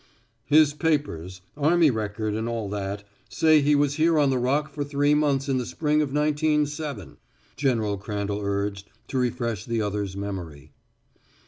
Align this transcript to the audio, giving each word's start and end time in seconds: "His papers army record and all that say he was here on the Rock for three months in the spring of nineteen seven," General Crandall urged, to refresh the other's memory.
"His 0.47 0.73
papers 0.73 1.41
army 1.55 1.91
record 1.91 2.33
and 2.33 2.49
all 2.49 2.67
that 2.71 3.03
say 3.29 3.61
he 3.61 3.75
was 3.75 3.97
here 3.97 4.17
on 4.17 4.31
the 4.31 4.39
Rock 4.39 4.73
for 4.73 4.83
three 4.83 5.13
months 5.13 5.47
in 5.47 5.59
the 5.59 5.63
spring 5.67 6.01
of 6.01 6.11
nineteen 6.11 6.65
seven," 6.65 7.17
General 7.55 7.97
Crandall 7.99 8.39
urged, 8.41 8.89
to 9.09 9.19
refresh 9.19 9.63
the 9.65 9.83
other's 9.83 10.17
memory. 10.17 10.71